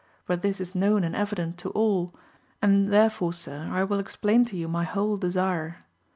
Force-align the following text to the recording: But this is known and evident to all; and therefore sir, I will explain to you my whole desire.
But 0.25 0.41
this 0.41 0.59
is 0.59 0.73
known 0.73 1.03
and 1.03 1.15
evident 1.15 1.59
to 1.59 1.69
all; 1.69 2.11
and 2.59 2.91
therefore 2.91 3.33
sir, 3.33 3.69
I 3.71 3.83
will 3.83 3.99
explain 3.99 4.45
to 4.45 4.57
you 4.57 4.67
my 4.67 4.83
whole 4.83 5.15
desire. 5.15 5.85